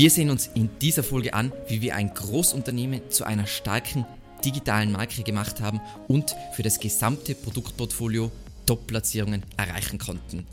Wir 0.00 0.08
sehen 0.08 0.30
uns 0.30 0.46
in 0.54 0.70
dieser 0.80 1.02
Folge 1.02 1.34
an, 1.34 1.52
wie 1.68 1.82
wir 1.82 1.94
ein 1.94 2.14
Großunternehmen 2.14 3.10
zu 3.10 3.24
einer 3.24 3.46
starken 3.46 4.06
digitalen 4.42 4.92
Marke 4.92 5.22
gemacht 5.22 5.60
haben 5.60 5.78
und 6.08 6.34
für 6.54 6.62
das 6.62 6.80
gesamte 6.80 7.34
Produktportfolio 7.34 8.32
Top-Platzierungen 8.64 9.42
erreichen 9.58 9.98
konnten. 9.98 10.46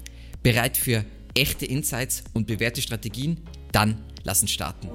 Bereit 0.44 0.75
für 0.75 1.05
echte 1.33 1.65
Insights 1.65 2.25
und 2.33 2.46
bewährte 2.46 2.81
Strategien? 2.81 3.38
Dann 3.71 4.04
lass 4.25 4.41
uns 4.41 4.52
starten. 4.52 4.89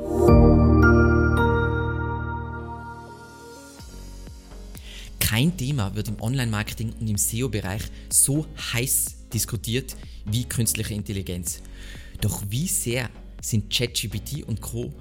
Kein 5.19 5.56
Thema 5.56 5.94
wird 5.94 6.08
im 6.08 6.21
Online-Marketing 6.21 6.92
und 7.00 7.08
im 7.08 7.16
SEO-Bereich 7.16 7.84
so 8.10 8.44
heiß 8.74 9.14
diskutiert 9.32 9.96
wie 10.26 10.44
künstliche 10.44 10.92
Intelligenz. 10.92 11.62
Doch 12.21 12.42
wie 12.50 12.69
sehr 12.69 13.08
sind 13.43 13.71
ChatGPT 13.71 14.45
und 14.45 14.63
Co. 14.63 14.95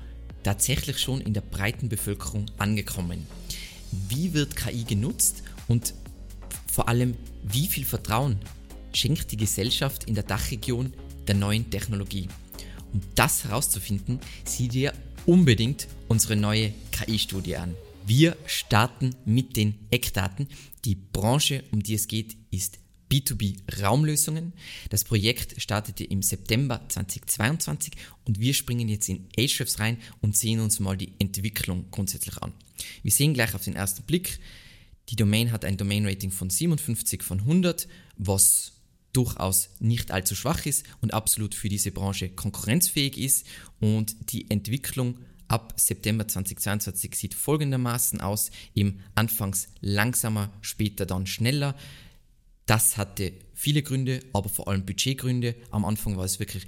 tatsächlich 0.43 0.99
schon 0.99 1.21
in 1.21 1.33
der 1.33 1.41
breiten 1.41 1.87
Bevölkerung 1.87 2.47
angekommen? 2.57 3.25
Wie 4.09 4.33
wird 4.33 4.57
KI 4.57 4.83
genutzt 4.83 5.43
und 5.69 5.93
vor 6.69 6.89
allem 6.89 7.15
wie 7.43 7.67
viel 7.67 7.85
Vertrauen 7.85 8.39
schenkt 8.93 9.31
die 9.31 9.37
Gesellschaft 9.37 10.05
in 10.05 10.15
der 10.15 10.23
Dachregion 10.23 10.93
der 11.27 11.35
neuen 11.35 11.69
Technologie? 11.69 12.27
Um 12.91 13.01
das 13.15 13.45
herauszufinden, 13.45 14.19
sieh 14.43 14.67
dir 14.67 14.93
unbedingt 15.25 15.87
unsere 16.07 16.35
neue 16.35 16.73
KI-Studie 16.91 17.55
an. 17.55 17.75
Wir 18.05 18.35
starten 18.45 19.15
mit 19.25 19.55
den 19.55 19.75
Eckdaten. 19.91 20.47
Die 20.83 20.95
Branche, 20.95 21.63
um 21.71 21.83
die 21.83 21.93
es 21.93 22.07
geht, 22.07 22.35
ist 22.49 22.79
B2B 23.11 23.57
Raumlösungen. 23.81 24.53
Das 24.89 25.03
Projekt 25.03 25.61
startete 25.61 26.03
im 26.03 26.21
September 26.21 26.81
2022 26.87 27.93
und 28.23 28.39
wir 28.39 28.53
springen 28.53 28.87
jetzt 28.87 29.09
in 29.09 29.27
Ahrefs 29.37 29.79
rein 29.79 29.97
und 30.21 30.37
sehen 30.37 30.59
uns 30.61 30.79
mal 30.79 30.95
die 30.95 31.13
Entwicklung 31.19 31.85
grundsätzlich 31.91 32.37
an. 32.37 32.53
Wir 33.03 33.11
sehen 33.11 33.33
gleich 33.33 33.53
auf 33.53 33.63
den 33.63 33.75
ersten 33.75 34.03
Blick, 34.03 34.39
die 35.09 35.15
Domain 35.17 35.51
hat 35.51 35.65
ein 35.65 35.77
Domain-Rating 35.77 36.31
von 36.31 36.49
57 36.49 37.21
von 37.21 37.39
100, 37.41 37.87
was 38.15 38.73
durchaus 39.11 39.69
nicht 39.79 40.11
allzu 40.11 40.35
schwach 40.35 40.65
ist 40.65 40.85
und 41.01 41.13
absolut 41.13 41.53
für 41.53 41.67
diese 41.67 41.91
Branche 41.91 42.29
konkurrenzfähig 42.29 43.17
ist 43.17 43.45
und 43.81 44.15
die 44.31 44.49
Entwicklung 44.49 45.17
ab 45.49 45.73
September 45.75 46.25
2022 46.25 47.15
sieht 47.15 47.33
folgendermaßen 47.33 48.21
aus, 48.21 48.51
im 48.73 49.01
anfangs 49.15 49.67
langsamer, 49.81 50.53
später 50.61 51.05
dann 51.05 51.27
schneller. 51.27 51.75
Das 52.71 52.95
hatte 52.95 53.33
viele 53.53 53.83
Gründe, 53.83 54.21
aber 54.31 54.47
vor 54.47 54.69
allem 54.69 54.85
Budgetgründe. 54.85 55.55
Am 55.71 55.83
Anfang 55.83 56.15
war 56.15 56.23
es 56.23 56.39
wirklich 56.39 56.65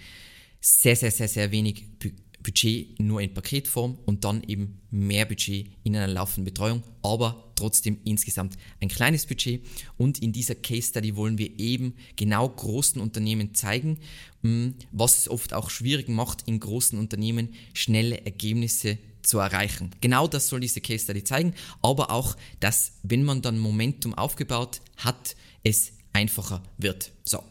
sehr, 0.59 0.98
sehr, 0.98 1.12
sehr, 1.12 1.30
sehr 1.30 1.50
wenig 1.54 1.86
Budget 2.44 3.00
nur 3.00 3.22
in 3.22 3.34
Paketform 3.34 3.98
und 4.06 4.26
dann 4.26 4.44
eben 4.44 4.81
mehr 4.92 5.24
Budget 5.24 5.70
in 5.86 5.96
einer 5.96 6.09
laufenden 6.09 6.44
Betreuung, 6.44 6.84
aber 7.04 7.54
trotzdem 7.56 8.00
insgesamt 8.04 8.58
ein 8.81 8.90
kleines 8.90 9.26
Budget. 9.26 9.66
Und 9.96 10.22
in 10.22 10.34
dieser 10.34 10.56
Case 10.56 10.90
Study 10.90 11.16
wollen 11.16 11.38
wir 11.38 11.58
eben 11.58 11.94
genau 12.18 12.50
großen 12.50 13.00
Unternehmen 13.00 13.56
zeigen, 13.56 13.98
hm, 14.42 14.76
was 14.92 15.20
es 15.20 15.30
oft 15.30 15.54
auch 15.54 15.70
schwierig 15.70 16.09
macht, 16.09 16.42
in 16.50 16.59
großen 16.59 17.00
Unternehmen 17.00 17.54
schnelle 17.74 18.26
Ergebnisse 18.26 18.98
zu 19.23 19.39
erreichen. 19.39 19.91
Genau 20.02 20.27
das 20.27 20.47
soll 20.47 20.59
diese 20.59 20.81
Case 20.81 21.05
Study 21.05 21.23
zeigen, 21.23 21.53
aber 21.81 22.11
auch, 22.11 22.35
dass 22.59 22.93
wenn 23.03 23.23
man 23.23 23.41
dann 23.41 23.57
Momentum 23.57 24.13
aufgebaut 24.13 24.81
hat, 24.97 25.35
es 25.63 25.93
einfacher 26.11 26.61
wird. 26.77 27.11
So, 27.23 27.44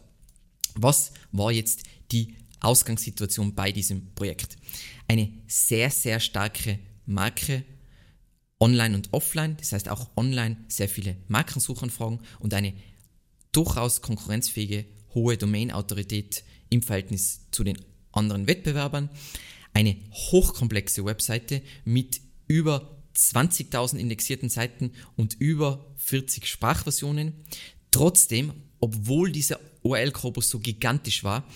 was 0.75 1.11
war 1.31 1.51
jetzt 1.51 1.83
die 2.11 2.35
Ausgangssituation 2.59 3.53
bei 3.55 3.71
diesem 3.71 4.13
Projekt? 4.13 4.57
Eine 5.07 5.31
sehr, 5.47 5.89
sehr 5.89 6.19
starke 6.19 6.79
Marke, 7.05 7.63
online 8.59 8.95
und 8.95 9.09
offline, 9.11 9.57
das 9.57 9.73
heißt 9.73 9.89
auch 9.89 10.09
online 10.15 10.57
sehr 10.69 10.87
viele 10.87 11.17
Markensuchanfragen 11.27 12.19
und 12.39 12.53
eine 12.53 12.73
durchaus 13.51 14.01
konkurrenzfähige 14.01 14.85
hohe 15.13 15.37
Domain-Autorität 15.37 16.43
im 16.69 16.81
Verhältnis 16.81 17.41
zu 17.51 17.63
den 17.63 17.77
anderen 18.11 18.47
Wettbewerbern, 18.47 19.09
eine 19.73 19.97
hochkomplexe 20.11 21.05
Webseite 21.05 21.61
mit 21.85 22.21
über 22.47 22.97
20.000 23.15 23.97
indexierten 23.97 24.49
Seiten 24.49 24.91
und 25.15 25.35
über 25.39 25.93
40 25.97 26.47
Sprachversionen, 26.47 27.33
Trotzdem, 27.93 28.53
obwohl 28.79 29.31
dieser 29.31 29.59
ORL-Korpus 29.83 30.49
so 30.49 30.57
gigantisch 30.57 31.23
war, 31.23 31.47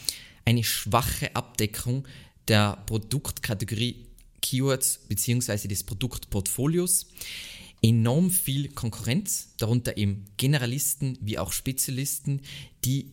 eine 0.45 0.63
schwache 0.63 1.35
Abdeckung 1.35 2.07
der 2.47 2.77
Produktkategorie 2.85 4.05
Keywords 4.39 4.99
bzw. 5.09 5.67
des 5.67 5.83
Produktportfolios, 5.83 7.07
enorm 7.81 8.29
viel 8.29 8.69
Konkurrenz, 8.69 9.49
darunter 9.57 9.97
eben 9.97 10.25
Generalisten 10.37 11.17
wie 11.21 11.39
auch 11.39 11.51
Spezialisten, 11.51 12.41
die 12.85 13.11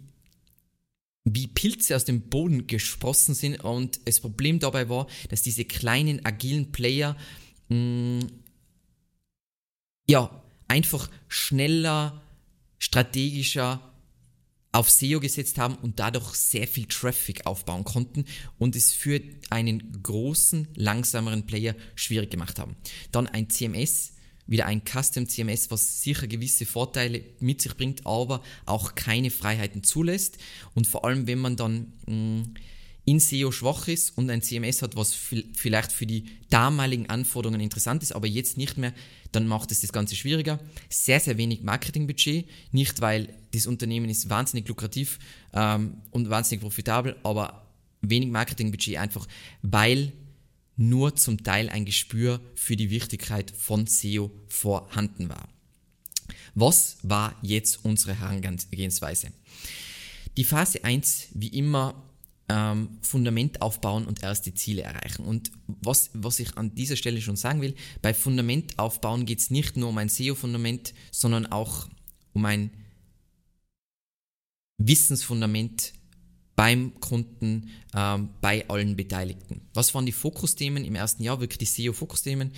wie 1.25 1.47
Pilze 1.47 1.97
aus 1.97 2.05
dem 2.05 2.29
Boden 2.29 2.67
gesprossen 2.67 3.35
sind 3.35 3.65
und 3.65 4.01
das 4.07 4.21
Problem 4.21 4.59
dabei 4.59 4.89
war, 4.89 5.07
dass 5.31 5.43
diese 5.43 5.65
kleinen 5.65 6.25
agilen 6.25 6.71
Player 6.71 7.17
mh, 7.69 7.77
mm, 7.77 8.21
ja 10.07 10.43
einfach 10.69 11.11
schneller 11.29 12.23
strategischer 12.79 13.95
auf 14.73 14.91
SEO 14.91 15.21
gesetzt 15.21 15.57
haben 15.57 15.77
und 15.77 16.01
dadurch 16.01 16.35
sehr 16.35 16.67
viel 16.67 16.87
Traffic 16.87 17.47
aufbauen 17.47 17.85
konnten 17.85 18.25
und 18.59 18.75
es 18.75 18.93
für 18.93 19.21
einen 19.49 20.03
großen, 20.03 20.69
langsameren 20.75 21.47
Player 21.47 21.77
schwierig 21.95 22.31
gemacht 22.31 22.59
haben. 22.59 22.77
Dann 23.13 23.29
ein 23.29 23.49
CMS, 23.49 24.14
wieder 24.47 24.67
ein 24.67 24.83
Custom 24.85 25.29
CMS, 25.29 25.71
was 25.71 26.03
sicher 26.03 26.27
gewisse 26.27 26.67
Vorteile 26.67 27.23
mit 27.41 27.63
sich 27.63 27.77
bringt, 27.77 28.07
aber 28.07 28.43
auch 28.67 28.95
keine 28.95 29.31
Freiheiten 29.31 29.83
zulässt. 29.83 30.39
Und 30.75 30.87
vor 30.87 31.05
allem, 31.05 31.27
wenn 31.27 31.39
man 31.39 31.57
dann 31.57 31.93
mh, 32.07 32.15
mm, 32.15 32.55
in 33.07 33.21
SEO 33.21 33.53
schwach 33.53 33.87
ist 33.89 34.17
und 34.17 34.31
ein 34.31 34.41
CMS 34.41 34.81
hat, 34.81 34.97
was 34.97 35.15
vielleicht 35.55 35.93
für 35.93 36.07
die 36.07 36.25
damaligen 36.49 37.11
Anforderungen 37.11 37.61
interessant 37.61 38.03
ist, 38.03 38.13
aber 38.13 38.27
jetzt 38.27 38.57
nicht 38.57 38.79
mehr, 38.79 38.95
dann 39.31 39.47
macht 39.47 39.71
es 39.73 39.83
das 39.83 39.93
Ganze 39.93 40.17
schwieriger. 40.17 40.59
Sehr, 40.89 41.21
sehr 41.21 41.37
wenig 41.37 41.63
Marketingbudget, 41.63 42.47
nicht 42.73 43.01
weil 43.01 43.29
das 43.53 43.67
Unternehmen 43.67 44.09
ist 44.09 44.31
wahnsinnig 44.31 44.67
lukrativ 44.69 45.19
ähm, 45.53 45.99
und 46.13 46.31
wahnsinnig 46.31 46.63
profitabel, 46.63 47.17
aber 47.25 47.67
wenig 48.01 48.31
Marketingbudget 48.31 48.97
einfach, 48.97 49.29
weil 49.61 50.13
nur 50.77 51.15
zum 51.17 51.43
Teil 51.43 51.69
ein 51.69 51.85
Gespür 51.85 52.41
für 52.55 52.77
die 52.77 52.91
Wichtigkeit 52.91 53.51
von 53.51 53.87
SEO 53.87 54.31
vorhanden 54.49 55.29
war. 55.29 55.49
Was 56.55 56.99
war 57.03 57.37
jetzt 57.43 57.85
unsere 57.85 58.19
Herangehensweise? 58.19 59.33
Die 60.37 60.45
Phase 60.45 60.85
1, 60.85 61.29
wie 61.35 61.49
immer, 61.49 62.03
ähm, 62.49 62.99
Fundament 63.01 63.63
aufbauen 63.63 64.07
und 64.07 64.23
erst 64.23 64.47
die 64.47 64.55
Ziele 64.55 64.83
erreichen. 64.83 65.25
Und 65.25 65.51
was, 65.67 66.11
was 66.13 66.39
ich 66.41 66.57
an 66.57 66.75
dieser 66.75 66.97
Stelle 66.97 67.21
schon 67.21 67.37
sagen 67.37 67.63
will, 67.63 67.75
bei 68.03 68.13
Fundament 68.13 68.79
aufbauen 68.79 69.27
geht 69.27 69.39
es 69.39 69.51
nicht 69.51 69.77
nur 69.77 69.89
um 69.89 69.99
ein 69.99 70.09
SEO-Fundament, 70.09 70.93
sondern 71.11 71.47
auch 71.47 71.89
um 72.33 72.45
ein 72.45 72.71
Wissensfundament 74.79 75.95
beim 76.57 76.99
Kunden, 77.01 77.71
ähm, 77.95 78.31
bei 78.41 78.69
allen 78.69 78.97
Beteiligten. 78.97 79.63
Was 79.75 79.95
waren 79.95 80.07
die 80.07 80.13
Fokusthemen 80.13 80.85
im 80.85 80.95
ersten 80.95 81.23
Jahr? 81.23 81.41
Wirklich 81.41 81.59
die 81.59 81.65
SEO-Fokusthemen. 81.65 82.53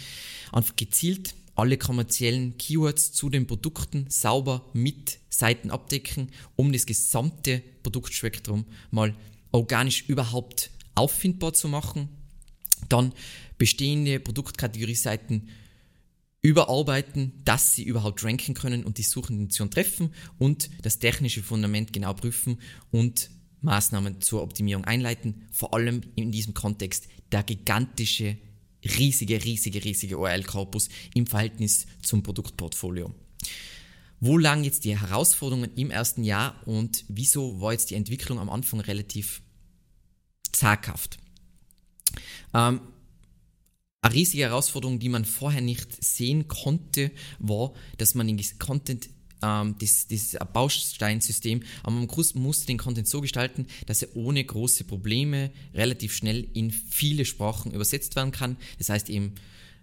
Einfach 0.52 0.76
gezielt 0.76 1.34
alle 1.54 1.78
kommerziellen 1.78 2.58
Keywords 2.58 3.12
zu 3.12 3.30
den 3.30 3.46
Produkten 3.46 4.06
sauber 4.10 4.68
mit 4.74 5.18
Seiten 5.30 5.70
abdecken, 5.70 6.30
um 6.54 6.72
das 6.72 6.84
gesamte 6.84 7.62
Produktspektrum 7.82 8.66
mal 8.90 9.14
organisch 9.52 10.04
überhaupt 10.06 10.70
auffindbar 10.94 11.54
zu 11.54 11.68
machen. 11.68 12.08
Dann 12.90 13.14
bestehende 13.56 14.20
Produktkategorieseiten 14.20 15.48
überarbeiten, 16.42 17.32
dass 17.44 17.74
sie 17.74 17.84
überhaupt 17.84 18.22
ranken 18.22 18.54
können 18.54 18.84
und 18.84 18.98
die 18.98 19.02
Suchintention 19.02 19.70
treffen 19.70 20.12
und 20.38 20.70
das 20.82 20.98
technische 20.98 21.42
Fundament 21.42 21.92
genau 21.92 22.12
prüfen 22.12 22.60
und 22.90 23.30
Maßnahmen 23.66 24.22
zur 24.22 24.42
Optimierung 24.42 24.84
einleiten. 24.84 25.46
Vor 25.52 25.74
allem 25.74 26.00
in 26.14 26.32
diesem 26.32 26.54
Kontext 26.54 27.08
der 27.30 27.42
gigantische, 27.42 28.38
riesige, 28.82 29.44
riesige, 29.44 29.84
riesige 29.84 30.18
ORL-Korpus 30.18 30.88
im 31.14 31.26
Verhältnis 31.26 31.86
zum 32.02 32.22
Produktportfolio. 32.22 33.14
Wo 34.20 34.38
lagen 34.38 34.64
jetzt 34.64 34.84
die 34.84 34.98
Herausforderungen 34.98 35.70
im 35.76 35.90
ersten 35.90 36.24
Jahr 36.24 36.66
und 36.66 37.04
wieso 37.08 37.60
war 37.60 37.72
jetzt 37.72 37.90
die 37.90 37.96
Entwicklung 37.96 38.38
am 38.38 38.48
Anfang 38.48 38.80
relativ 38.80 39.42
zaghaft? 40.52 41.18
Ähm, 42.54 42.80
eine 44.00 44.14
riesige 44.14 44.44
Herausforderung, 44.44 45.00
die 45.00 45.08
man 45.08 45.24
vorher 45.24 45.60
nicht 45.60 46.02
sehen 46.02 46.48
konnte, 46.48 47.10
war, 47.38 47.74
dass 47.98 48.14
man 48.14 48.28
den 48.28 48.40
Content 48.58 49.08
ähm, 49.46 49.76
das, 49.78 50.06
das 50.08 50.36
Bausteinsystem, 50.52 51.62
aber 51.82 51.96
man 51.96 52.08
musste 52.34 52.66
den 52.66 52.78
Content 52.78 53.08
so 53.08 53.20
gestalten, 53.20 53.66
dass 53.86 54.02
er 54.02 54.14
ohne 54.16 54.44
große 54.44 54.84
Probleme 54.84 55.50
relativ 55.74 56.14
schnell 56.14 56.48
in 56.54 56.70
viele 56.70 57.24
Sprachen 57.24 57.72
übersetzt 57.72 58.16
werden 58.16 58.32
kann. 58.32 58.56
Das 58.78 58.88
heißt 58.88 59.08
eben 59.10 59.34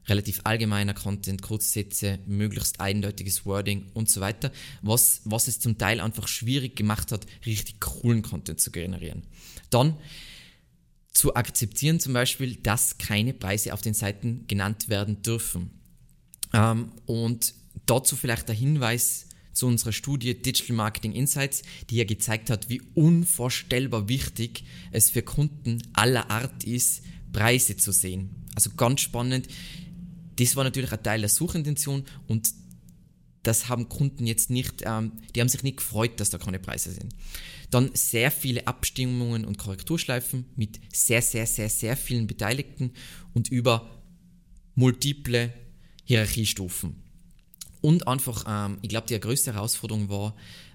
relativ 0.07 0.41
allgemeiner 0.43 0.93
Content, 0.93 1.41
kurze 1.41 1.69
Sätze, 1.69 2.19
möglichst 2.25 2.81
eindeutiges 2.81 3.45
Wording 3.45 3.85
und 3.93 4.09
so 4.09 4.19
weiter, 4.19 4.51
was, 4.81 5.21
was 5.23 5.47
es 5.47 5.59
zum 5.59 5.77
Teil 5.77 6.01
einfach 6.01 6.27
schwierig 6.27 6.75
gemacht 6.75 7.11
hat, 7.11 7.25
richtig 7.45 7.79
coolen 7.79 8.21
Content 8.21 8.59
zu 8.59 8.71
generieren. 8.71 9.23
Dann 9.69 9.95
zu 11.13 11.35
akzeptieren 11.35 11.99
zum 11.99 12.13
Beispiel, 12.13 12.55
dass 12.55 12.97
keine 12.97 13.33
Preise 13.33 13.73
auf 13.73 13.81
den 13.81 13.93
Seiten 13.93 14.45
genannt 14.47 14.89
werden 14.89 15.21
dürfen. 15.21 15.69
Ähm, 16.53 16.91
und 17.05 17.53
dazu 17.85 18.15
vielleicht 18.15 18.47
der 18.47 18.55
Hinweis 18.55 19.27
zu 19.53 19.67
unserer 19.67 19.93
Studie 19.93 20.33
Digital 20.33 20.75
Marketing 20.75 21.13
Insights, 21.13 21.63
die 21.89 21.97
ja 21.97 22.03
gezeigt 22.03 22.49
hat, 22.49 22.69
wie 22.69 22.81
unvorstellbar 22.95 24.09
wichtig 24.09 24.63
es 24.91 25.09
für 25.09 25.21
Kunden 25.21 25.81
aller 25.93 26.29
Art 26.29 26.63
ist, 26.63 27.03
Preise 27.31 27.77
zu 27.77 27.91
sehen. 27.91 28.29
Also 28.55 28.71
ganz 28.75 29.01
spannend. 29.01 29.47
Das 30.37 30.55
war 30.55 30.63
natürlich 30.63 30.91
ein 30.91 31.03
Teil 31.03 31.19
der 31.19 31.29
Suchintention 31.29 32.05
und 32.27 32.53
das 33.43 33.67
haben 33.67 33.89
Kunden 33.89 34.25
jetzt 34.25 34.49
nicht, 34.49 34.83
ähm, 34.85 35.11
die 35.35 35.41
haben 35.41 35.49
sich 35.49 35.63
nicht 35.63 35.77
gefreut, 35.77 36.19
dass 36.19 36.29
da 36.29 36.37
keine 36.37 36.59
Preise 36.59 36.91
sind. 36.91 37.13
Dann 37.69 37.91
sehr 37.93 38.31
viele 38.31 38.67
Abstimmungen 38.67 39.45
und 39.45 39.57
Korrekturschleifen 39.57 40.45
mit 40.55 40.79
sehr, 40.93 41.21
sehr, 41.21 41.45
sehr, 41.45 41.69
sehr 41.69 41.97
vielen 41.97 42.25
Beteiligten 42.25 42.93
und 43.33 43.49
über 43.49 44.01
multiple 44.75 45.53
Hierarchiestufen. 46.05 46.95
Und 47.83 48.07
einfach, 48.07 48.45
ähm, 48.47 48.77
ich 48.81 48.87
glaube, 48.87 49.07
die 49.07 49.19
größte 49.19 49.53
Herausforderung 49.53 50.07
war, 50.07 50.33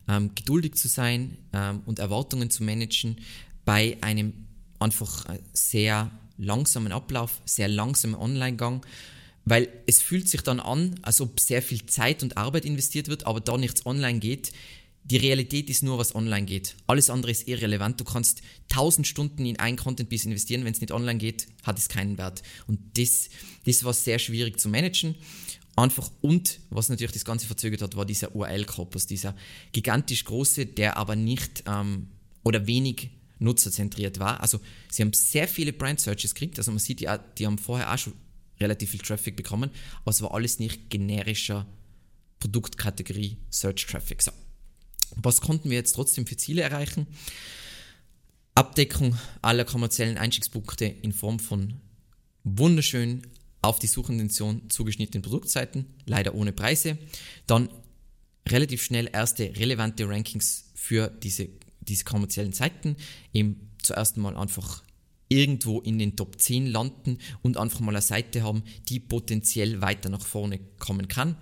ähm, 0.09 0.35
geduldig 0.35 0.75
zu 0.75 0.89
sein 0.89 1.39
ähm, 1.55 1.81
und 1.87 2.01
Erwartungen 2.01 2.51
zu 2.51 2.63
managen 2.63 3.17
bei 3.65 3.97
einem 4.03 4.35
einfach 4.79 5.25
äh, 5.27 5.39
sehr 5.55 6.11
langsamen 6.37 6.93
Ablauf, 6.93 7.41
sehr 7.47 7.69
langsamen 7.69 8.15
Online-Gang, 8.15 8.85
weil 9.47 9.71
es 9.87 10.03
fühlt 10.03 10.29
sich 10.29 10.43
dann 10.43 10.61
an, 10.61 11.01
als 11.01 11.23
ob 11.23 11.41
sehr 11.41 11.63
viel 11.63 11.87
Zeit 11.87 12.23
und 12.23 12.37
Arbeit 12.37 12.67
investiert 12.67 13.09
wird, 13.09 13.27
aber 13.27 13.41
da 13.41 13.57
nichts 13.57 13.87
online 13.87 14.19
geht. 14.19 14.53
Die 15.05 15.17
Realität 15.17 15.71
ist 15.71 15.83
nur, 15.83 15.97
was 15.97 16.15
online 16.15 16.45
geht. 16.45 16.77
Alles 16.87 17.09
andere 17.09 17.33
ist 17.33 17.49
irrelevant. 17.49 17.99
Du 17.99 18.05
kannst 18.05 18.43
1000 18.73 19.07
Stunden 19.07 19.47
in 19.47 19.59
ein 19.59 19.77
Content-Piece 19.77 20.27
investieren, 20.27 20.67
wenn 20.67 20.75
es 20.75 20.83
nicht 20.83 20.93
online 20.93 21.19
geht, 21.19 21.47
hat 21.63 21.79
es 21.79 21.89
keinen 21.89 22.19
Wert. 22.19 22.43
Und 22.67 22.79
das, 22.99 23.31
das 23.65 23.83
war 23.85 23.95
sehr 23.95 24.19
schwierig 24.19 24.61
zu 24.61 24.69
managen. 24.69 25.15
Einfach 25.79 26.11
und 26.23 26.59
was 26.71 26.89
natürlich 26.89 27.13
das 27.13 27.25
Ganze 27.25 27.47
verzögert 27.47 27.83
hat, 27.83 27.95
war 27.95 28.05
dieser 28.05 28.35
URL-Korpus, 28.35 29.07
dieser 29.07 29.37
gigantisch 29.71 30.25
große, 30.25 30.67
der 30.67 30.97
aber 30.97 31.15
nicht 31.15 31.63
ähm, 31.69 32.09
oder 32.43 32.67
wenig 32.67 33.11
nutzerzentriert 33.39 34.19
war. 34.19 34.41
Also 34.41 34.59
sie 34.91 35.03
haben 35.03 35.13
sehr 35.13 35.47
viele 35.47 35.73
Brand 35.73 36.01
Searches 36.01 36.35
gekriegt, 36.35 36.59
also 36.59 36.73
man 36.73 36.81
sieht, 36.81 36.99
die, 36.99 37.09
die 37.39 37.47
haben 37.47 37.59
vorher 37.59 37.95
auch 37.95 37.99
schon 37.99 38.15
relativ 38.59 38.91
viel 38.91 38.99
Traffic 38.99 39.37
bekommen, 39.37 39.71
aber 40.01 40.11
es 40.11 40.21
war 40.21 40.35
alles 40.35 40.59
nicht 40.59 40.91
generischer 40.91 41.65
Produktkategorie 42.41 43.37
Search 43.49 43.87
Traffic. 43.87 44.21
So. 44.21 44.33
Was 45.15 45.41
konnten 45.41 45.71
wir 45.71 45.77
jetzt 45.77 45.93
trotzdem 45.93 46.27
für 46.27 46.37
Ziele 46.37 46.63
erreichen? 46.63 47.07
Abdeckung 48.57 49.17
aller 49.43 49.65
kommerziellen 49.65 50.19
Einstiegspunkte 50.19 50.87
in 50.87 51.13
Form 51.13 51.39
von 51.39 51.75
wunderschön 52.43 53.23
auf 53.63 53.79
die 53.79 53.87
Suchintention 53.87 54.71
zugeschnittenen 54.71 55.23
Produktseiten, 55.23 55.87
leider 56.07 56.35
ohne 56.35 56.53
Preise. 56.53 56.99
Dann 57.47 57.69
relativ 58.49 58.83
schnell 58.83 59.11
erste 59.13 59.57
relevante 59.57 60.09
Rankings 60.09 60.71
für 60.75 61.09
diese, 61.09 61.49
diese 61.81 62.05
kommerziellen 62.05 62.53
Seiten. 62.53 62.97
Eben 63.33 63.71
zuerst 63.83 64.17
mal 64.17 64.37
einfach 64.37 64.83
irgendwo 65.29 65.81
in 65.81 65.99
den 65.99 66.17
Top 66.17 66.41
10 66.41 66.67
landen 66.67 67.19
und 67.43 67.57
einfach 67.57 67.81
mal 67.81 67.93
eine 67.93 68.03
Seite 68.03 68.43
haben, 68.43 68.63
die 68.89 69.01
potenziell 69.01 69.81
weiter 69.83 70.09
nach 70.09 70.25
vorne 70.25 70.59
kommen 70.79 71.09
kann. 71.09 71.37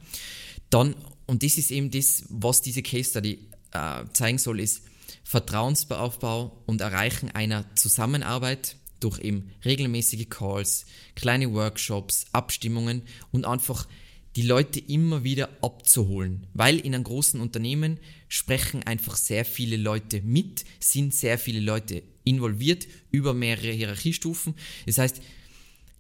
Dann, 0.71 0.97
und 1.27 1.43
das 1.43 1.59
ist 1.59 1.71
eben 1.71 1.91
das, 1.91 2.25
was 2.29 2.63
diese 2.63 2.83
Case 2.83 3.11
Study 3.11 3.39
äh, 3.73 4.05
zeigen 4.13 4.39
soll, 4.39 4.61
ist 4.61 4.83
Vertrauensaufbau 5.23 6.63
und 6.67 6.81
Erreichen 6.81 7.31
einer 7.31 7.65
Zusammenarbeit 7.77 8.77
durch 9.07 9.21
eben 9.21 9.51
regelmäßige 9.65 10.29
Calls, 10.29 10.85
kleine 11.15 11.53
Workshops, 11.53 12.27
Abstimmungen 12.33 13.03
und 13.31 13.45
einfach 13.45 13.87
die 14.35 14.43
Leute 14.43 14.81
immer 14.81 15.23
wieder 15.23 15.49
abzuholen. 15.63 16.47
Weil 16.55 16.79
in 16.81 16.95
einem 16.95 17.05
großen 17.05 17.41
Unternehmen 17.41 17.99
sprechen 18.29 18.83
einfach 18.83 19.17
sehr 19.17 19.45
viele 19.45 19.77
Leute 19.77 20.23
mit, 20.23 20.65
sind 20.81 21.15
sehr 21.15 21.39
viele 21.39 21.61
Leute 21.61 22.03
involviert 22.25 22.89
über 23.13 23.33
mehrere 23.33 23.71
Hierarchiestufen. 23.71 24.55
Das 24.87 24.99
heißt, 24.99 25.23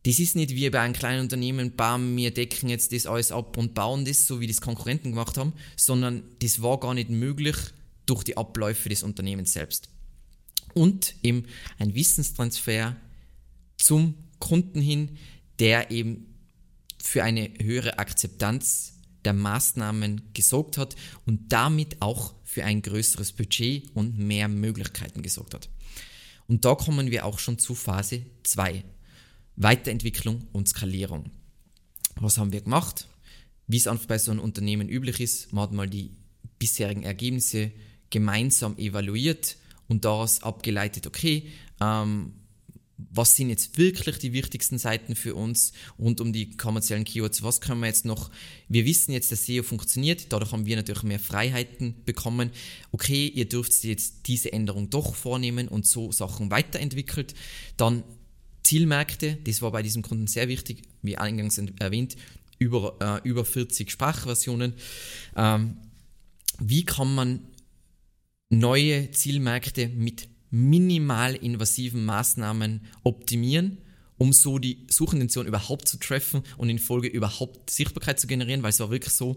das 0.05 0.19
ist 0.19 0.35
nicht 0.35 0.50
wie 0.50 0.69
bei 0.69 0.81
einem 0.81 0.94
kleinen 0.94 1.23
Unternehmen, 1.23 1.76
bam, 1.76 2.17
wir 2.17 2.32
decken 2.32 2.69
jetzt 2.69 2.93
das 2.93 3.06
alles 3.06 3.31
ab 3.31 3.56
und 3.56 3.75
bauen 3.75 4.05
das, 4.05 4.26
so 4.26 4.41
wie 4.41 4.47
das 4.49 4.61
Konkurrenten 4.61 5.12
gemacht 5.12 5.38
haben, 5.38 5.52
sondern 5.76 6.25
das 6.41 6.61
war 6.61 6.81
gar 6.81 6.94
nicht 6.94 7.11
möglich 7.11 7.56
durch 8.05 8.25
die 8.25 8.37
Abläufe 8.37 8.88
des 8.88 9.02
Unternehmens 9.02 9.52
selbst. 9.52 9.88
Und 10.76 11.14
eben 11.23 11.44
ein 11.78 11.94
Wissenstransfer 11.94 12.96
zum 13.78 14.14
Kunden 14.40 14.82
hin, 14.82 15.17
der 15.58 15.90
eben 15.90 16.34
für 17.02 17.25
eine 17.25 17.50
höhere 17.58 17.99
Akzeptanz 17.99 18.93
der 19.25 19.32
Maßnahmen 19.32 20.34
gesorgt 20.34 20.76
hat 20.76 20.94
und 21.25 21.50
damit 21.50 22.02
auch 22.02 22.34
für 22.44 22.64
ein 22.64 22.82
größeres 22.82 23.32
Budget 23.32 23.90
und 23.94 24.19
mehr 24.19 24.49
Möglichkeiten 24.49 25.23
gesorgt 25.23 25.55
hat. 25.55 25.70
Und 26.46 26.67
da 26.67 26.75
kommen 26.75 27.11
wir 27.11 27.25
auch 27.25 27.38
schon 27.38 27.58
zu 27.58 27.75
Phase 27.75 28.26
2. 28.43 28.84
Weiterentwicklung 29.56 30.46
und 30.52 30.69
Skalierung. 30.69 31.31
Was 32.17 32.37
haben 32.37 32.52
wir 32.52 32.61
gemacht? 32.61 33.08
Wie 33.67 33.78
es 33.78 33.88
bei 34.06 34.19
so 34.19 34.31
einem 34.31 34.40
Unternehmen 34.40 34.90
üblich 34.90 35.20
ist, 35.20 35.55
man 35.55 35.62
hat 35.62 35.73
mal 35.73 35.88
die 35.88 36.11
bisherigen 36.58 37.02
Ergebnisse 37.02 37.73
gemeinsam 38.11 38.76
evaluiert 38.76 39.56
und 39.88 40.05
daraus 40.05 40.43
abgeleitet, 40.43 41.06
okay, 41.06 41.50
ähm, 41.81 42.33
was 42.99 43.37
sind 43.37 43.50
jetzt 43.50 43.77
wirklich 43.77 44.19
die 44.19 44.33
wichtigsten 44.33 44.79
Seiten 44.79 45.17
für 45.17 45.35
uns 45.35 45.73
rund 45.99 46.21
um 46.21 46.33
die 46.33 46.56
kommerziellen 46.56 47.05
Keywords? 47.05 47.43
Was 47.43 47.61
können 47.61 47.81
wir 47.81 47.88
jetzt 47.88 48.06
noch? 48.06 48.31
Wir 48.69 48.87
wissen 48.87 49.12
jetzt, 49.12 49.31
dass 49.31 49.44
SEO 49.44 49.62
funktioniert, 49.62 50.33
dadurch 50.33 50.53
haben 50.53 50.65
wir 50.65 50.77
natürlich 50.77 51.03
mehr 51.03 51.19
Freiheiten 51.19 51.94
bekommen. 52.06 52.50
Okay, 52.93 53.29
ihr 53.29 53.49
dürft 53.49 53.85
jetzt 53.85 54.27
diese 54.27 54.53
Änderung 54.53 54.88
doch 54.88 55.15
vornehmen 55.15 55.69
und 55.69 55.87
so 55.87 56.11
Sachen 56.11 56.50
weiterentwickelt. 56.50 57.35
Dann 57.77 58.03
Zielmärkte, 58.62 59.38
das 59.44 59.62
war 59.62 59.73
bei 59.73 59.83
diesem 59.83 60.03
Kunden 60.03 60.27
sehr 60.27 60.49
wichtig, 60.49 60.83
wie 61.03 61.19
eingangs 61.19 61.59
erwähnt, 61.79 62.16
über, 62.59 62.97
äh, 63.00 63.28
über 63.28 63.45
40 63.45 63.90
Sprachversionen. 63.90 64.73
Ähm, 65.37 65.76
wie 66.59 66.85
kann 66.85 67.14
man 67.14 67.40
neue 68.49 69.11
Zielmärkte 69.11 69.88
mit 69.88 70.29
minimal 70.50 71.35
invasiven 71.35 72.05
Maßnahmen 72.05 72.83
optimieren, 73.03 73.79
um 74.19 74.33
so 74.33 74.59
die 74.59 74.87
Suchintention 74.88 75.47
überhaupt 75.47 75.88
zu 75.88 75.99
treffen 75.99 76.43
und 76.57 76.71
in 76.71 76.79
Folge 76.79 77.09
überhaupt 77.09 77.71
Sichtbarkeit 77.71 78.19
zu 78.19 78.26
generieren, 78.26 78.62
weil 78.62 78.71
es 78.71 78.81
war 78.81 78.91
wirklich 78.91 79.12
so, 79.12 79.37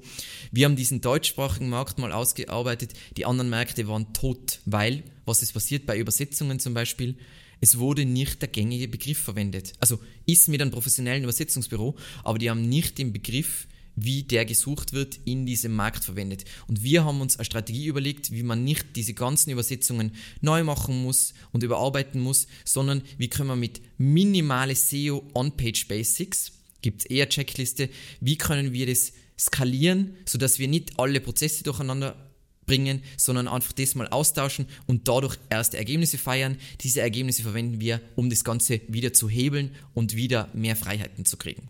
wir 0.52 0.66
haben 0.66 0.76
diesen 0.76 1.02
deutschsprachigen 1.02 1.70
Markt 1.70 2.00
mal 2.00 2.12
ausgearbeitet, 2.12 2.94
die 3.18 3.26
anderen 3.26 3.50
Märkte 3.50 3.88
waren 3.88 4.14
tot, 4.14 4.60
weil, 4.66 5.04
was 5.26 5.42
ist 5.42 5.54
passiert 5.54 5.86
bei 5.86 5.98
Übersetzungen 5.98 6.60
zum 6.60 6.74
Beispiel, 6.74 7.18
es 7.62 7.78
wurde 7.78 8.06
nicht 8.06 8.42
der 8.42 8.48
gängige 8.48 8.88
Begriff 8.88 9.18
verwendet. 9.18 9.74
Also 9.82 10.00
ist 10.26 10.48
mit 10.48 10.62
einem 10.62 10.72
professionellen 10.72 11.24
Übersetzungsbüro, 11.24 11.98
aber 12.24 12.38
die 12.38 12.50
haben 12.50 12.70
nicht 12.70 12.98
den 12.98 13.12
Begriff 13.12 13.68
wie 14.04 14.24
der 14.24 14.46
gesucht 14.46 14.94
wird, 14.94 15.20
in 15.26 15.46
diesem 15.46 15.76
Markt 15.76 16.04
verwendet. 16.04 16.46
Und 16.68 16.84
wir 16.84 17.04
haben 17.04 17.22
uns 17.22 17.38
eine 17.38 17.46
Strategie 17.46 17.88
überlegt, 17.88 18.32
wie 18.32 18.44
man 18.44 18.64
nicht 18.64 18.96
diese 18.96 19.14
ganzen 19.14 19.52
Übersetzungen 19.52 20.12
neu 20.42 20.64
machen 20.64 21.04
muss 21.04 21.34
und 21.52 21.64
überarbeiten 21.64 22.22
muss, 22.22 22.48
sondern 22.66 23.02
wie 23.18 23.30
können 23.30 23.50
wir 23.50 23.56
mit 23.56 23.82
minimale 23.98 24.76
SEO 24.76 25.24
On-Page 25.34 25.88
Basics, 25.88 26.52
gibt 26.82 27.02
es 27.02 27.06
eher 27.06 27.30
Checkliste, 27.30 27.90
wie 28.22 28.38
können 28.38 28.74
wir 28.74 28.88
das 28.88 29.14
skalieren, 29.38 30.16
sodass 30.26 30.60
wir 30.60 30.68
nicht 30.68 31.00
alle 31.00 31.22
Prozesse 31.22 31.64
durcheinander 31.64 32.30
bringen, 32.66 33.02
sondern 33.18 33.48
einfach 33.48 33.74
das 33.74 33.96
mal 33.96 34.08
austauschen 34.08 34.68
und 34.86 35.08
dadurch 35.08 35.38
erste 35.50 35.78
Ergebnisse 35.78 36.18
feiern. 36.18 36.58
Diese 36.82 37.02
Ergebnisse 37.02 37.42
verwenden 37.42 37.82
wir, 37.82 38.00
um 38.16 38.30
das 38.30 38.44
Ganze 38.44 38.82
wieder 38.88 39.12
zu 39.12 39.28
hebeln 39.28 39.72
und 39.94 40.16
wieder 40.16 40.50
mehr 40.54 40.76
Freiheiten 40.76 41.26
zu 41.26 41.38
kriegen. 41.38 41.70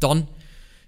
Dann 0.00 0.26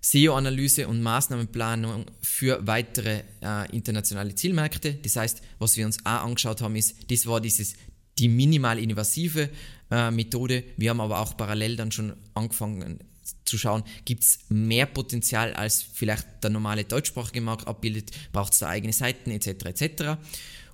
SEO-Analyse 0.01 0.89
und 0.89 1.03
Maßnahmenplanung 1.03 2.07
für 2.23 2.67
weitere 2.67 3.23
äh, 3.43 3.71
internationale 3.75 4.35
Zielmärkte. 4.35 4.95
Das 4.95 5.17
heißt, 5.17 5.43
was 5.59 5.77
wir 5.77 5.87
uns 5.87 5.99
auch 6.05 6.25
angeschaut 6.25 6.63
haben, 6.63 6.77
ist, 6.77 7.11
das 7.11 7.27
war 7.27 7.41
dieses 7.41 7.75
die 8.19 8.29
minimal 8.29 8.79
invasive 8.79 9.49
äh, 9.91 10.11
Methode. 10.11 10.65
Wir 10.77 10.91
haben 10.91 11.01
aber 11.01 11.21
auch 11.21 11.37
parallel 11.37 11.77
dann 11.77 11.91
schon 11.91 12.15
angefangen, 12.35 13.01
zu 13.45 13.59
schauen, 13.59 13.83
gibt 14.05 14.25
es 14.25 14.39
mehr 14.49 14.87
Potenzial 14.87 15.55
als 15.55 15.83
vielleicht 15.83 16.27
der 16.43 16.51
normale 16.51 16.85
deutschsprachige 16.85 17.41
Markt 17.41 17.67
abbildet, 17.67 18.11
braucht 18.33 18.53
es 18.53 18.59
da 18.61 18.69
eigene 18.69 18.93
Seiten 18.93 19.31
etc. 19.31 19.49
etc. 19.67 20.05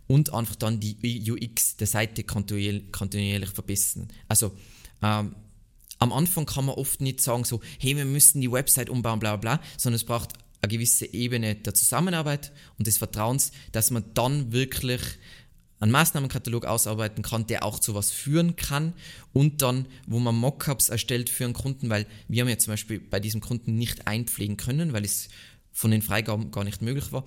Und 0.07 0.33
einfach 0.33 0.57
dann 0.57 0.81
die 0.81 1.31
UX 1.31 1.77
der 1.77 1.87
Seite 1.87 2.25
kontinuierlich, 2.25 2.93
kontinuierlich 2.93 3.51
verbessern. 3.51 4.09
Also 4.29 4.53
ähm, 5.03 5.35
am 5.99 6.13
Anfang 6.13 6.47
kann 6.47 6.67
man 6.67 6.75
oft 6.77 7.01
nicht 7.01 7.21
sagen 7.21 7.45
so, 7.45 7.61
hey, 7.79 7.97
wir 7.97 8.05
müssen 8.05 8.41
die 8.41 8.51
Website 8.51 8.91
umbauen, 8.91 9.19
bla 9.19 9.37
bla, 9.37 9.61
sondern 9.77 9.97
es 9.97 10.05
braucht 10.05 10.33
eine 10.63 10.71
gewisse 10.71 11.07
Ebene 11.13 11.55
der 11.55 11.75
Zusammenarbeit 11.75 12.53
und 12.79 12.87
des 12.87 12.99
Vertrauens, 12.99 13.53
dass 13.73 13.91
man 13.91 14.05
dann 14.15 14.53
wirklich 14.53 15.01
einen 15.79 15.93
Maßnahmenkatalog 15.93 16.65
ausarbeiten 16.65 17.23
kann, 17.23 17.47
der 17.47 17.65
auch 17.65 17.79
zu 17.79 17.95
was 17.95 18.11
führen 18.11 18.57
kann 18.57 18.95
und 19.33 19.61
dann, 19.61 19.87
wo 20.07 20.19
man 20.19 20.35
Mockups 20.35 20.89
erstellt 20.89 21.29
für 21.29 21.45
einen 21.45 21.53
Kunden, 21.53 21.91
weil 21.91 22.07
wir 22.29 22.43
haben 22.43 22.49
ja 22.49 22.59
zum 22.59 22.73
Beispiel 22.73 22.99
bei 22.99 23.21
diesem 23.21 23.41
Kunden 23.41 23.77
nicht 23.77 24.07
einpflegen 24.07 24.57
können, 24.57 24.93
weil 24.93 25.05
es 25.05 25.29
von 25.77 25.91
den 25.91 26.01
Freigaben 26.01 26.51
gar 26.51 26.65
nicht 26.65 26.81
möglich 26.81 27.13
war. 27.13 27.23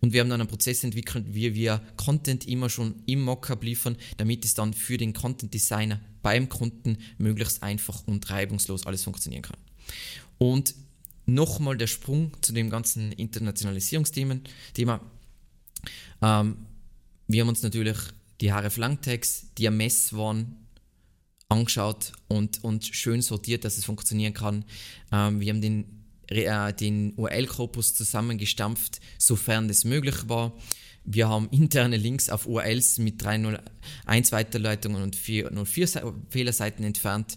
Und 0.00 0.12
wir 0.12 0.20
haben 0.20 0.28
dann 0.28 0.40
einen 0.40 0.50
Prozess 0.50 0.82
entwickelt, 0.82 1.24
wie 1.28 1.54
wir 1.54 1.80
Content 1.96 2.48
immer 2.48 2.68
schon 2.68 2.96
im 3.06 3.22
Mockup 3.22 3.62
liefern, 3.62 3.96
damit 4.16 4.44
es 4.44 4.54
dann 4.54 4.74
für 4.74 4.96
den 4.96 5.12
Content 5.12 5.54
Designer 5.54 6.00
beim 6.20 6.48
Kunden 6.48 6.98
möglichst 7.18 7.62
einfach 7.62 8.04
und 8.08 8.28
reibungslos 8.28 8.86
alles 8.86 9.04
funktionieren 9.04 9.42
kann. 9.42 9.56
Und 10.38 10.74
nochmal 11.26 11.76
der 11.76 11.86
Sprung 11.86 12.32
zu 12.40 12.52
dem 12.52 12.70
ganzen 12.70 13.12
Internationalisierungsthema. 13.12 15.00
Ähm, 16.20 16.56
wir 17.28 17.40
haben 17.40 17.48
uns 17.48 17.62
natürlich 17.62 17.98
die 18.40 18.52
Haare 18.52 18.72
Langtags, 18.74 19.46
die 19.56 19.68
am 19.68 19.76
Mess 19.76 20.12
waren, 20.12 20.56
angeschaut 21.48 22.14
und, 22.26 22.64
und 22.64 22.84
schön 22.84 23.22
sortiert, 23.22 23.64
dass 23.64 23.78
es 23.78 23.84
funktionieren 23.84 24.34
kann. 24.34 24.64
Ähm, 25.12 25.38
wir 25.38 25.52
haben 25.52 25.60
den, 25.60 26.01
den 26.32 27.14
URL-Korpus 27.14 27.94
zusammengestampft, 27.94 29.00
sofern 29.18 29.68
das 29.68 29.84
möglich 29.84 30.28
war. 30.28 30.52
Wir 31.04 31.28
haben 31.28 31.48
interne 31.50 31.96
Links 31.96 32.30
auf 32.30 32.46
URLs 32.46 32.98
mit 32.98 33.22
301 33.22 34.32
Weiterleitungen 34.32 35.02
und 35.02 35.16
404 35.16 36.14
Fehlerseiten 36.30 36.84
entfernt 36.84 37.36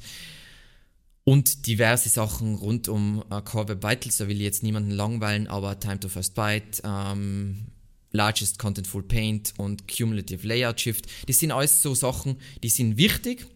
und 1.24 1.66
diverse 1.66 2.08
Sachen 2.08 2.56
rund 2.56 2.88
um 2.88 3.24
äh, 3.32 3.42
Core 3.42 3.70
Web 3.70 3.84
Vitals. 3.84 4.18
Da 4.18 4.28
will 4.28 4.38
ich 4.38 4.44
jetzt 4.44 4.64
niemanden 4.64 4.92
langweilen, 4.92 5.48
aber 5.48 5.80
Time 5.80 6.00
to 6.00 6.08
First 6.08 6.36
Byte, 6.36 6.82
ähm, 6.86 7.66
Largest 8.12 8.60
Contentful 8.60 9.04
Paint 9.04 9.54
und 9.58 9.88
Cumulative 9.88 10.48
Layout 10.48 10.80
Shift. 10.80 11.08
Das 11.28 11.40
sind 11.40 11.52
alles 11.52 11.82
so 11.82 11.96
Sachen, 11.96 12.38
die 12.64 12.70
sind 12.70 12.98
wichtig, 12.98 13.48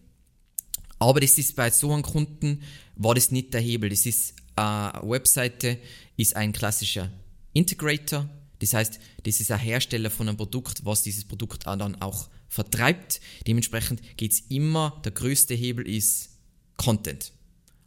aber 0.98 1.20
das 1.20 1.38
ist 1.38 1.56
bei 1.56 1.70
so 1.70 1.92
einem 1.92 2.02
Kunden 2.02 2.62
war 2.96 3.14
das 3.14 3.30
nicht 3.30 3.54
der 3.54 3.60
Hebel. 3.60 3.88
Das 3.88 4.04
ist 4.04 4.34
äh, 4.56 4.60
Webseite, 4.60 5.78
ist 6.16 6.36
ein 6.36 6.52
klassischer 6.52 7.10
Integrator. 7.52 8.28
Das 8.58 8.74
heißt, 8.74 9.00
das 9.24 9.40
ist 9.40 9.50
ein 9.50 9.58
Hersteller 9.58 10.10
von 10.10 10.28
einem 10.28 10.36
Produkt, 10.36 10.84
was 10.84 11.02
dieses 11.02 11.24
Produkt 11.24 11.66
dann 11.66 12.00
auch 12.02 12.28
vertreibt. 12.48 13.20
Dementsprechend 13.46 14.02
geht 14.16 14.32
es 14.32 14.40
immer, 14.48 15.00
der 15.04 15.12
größte 15.12 15.54
Hebel 15.54 15.88
ist 15.88 16.30
Content. 16.76 17.32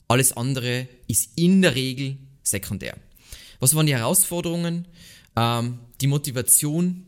Alles 0.07 0.33
andere 0.33 0.87
ist 1.07 1.37
in 1.37 1.61
der 1.61 1.75
Regel 1.75 2.17
sekundär. 2.43 2.97
Was 3.59 3.75
waren 3.75 3.85
die 3.85 3.95
Herausforderungen? 3.95 4.87
ähm, 5.35 5.79
die 6.01 6.07
Motivation 6.07 7.05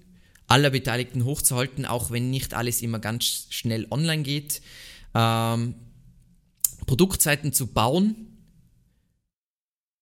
aller 0.48 0.70
Beteiligten 0.70 1.26
hochzuhalten, 1.26 1.86
auch 1.86 2.12
wenn 2.12 2.30
nicht 2.30 2.54
alles 2.54 2.82
immer 2.82 3.00
ganz 3.00 3.48
schnell 3.50 3.88
online 3.90 4.24
geht. 4.24 4.62
Ähm, 5.14 5.76
Produktseiten 6.86 7.52
zu 7.52 7.68
bauen, 7.68 8.35